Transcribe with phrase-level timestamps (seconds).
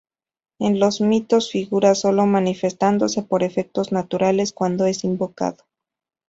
[0.57, 5.63] En los mitos, figura sólo manifestándose por efectos naturales cuando es invocado.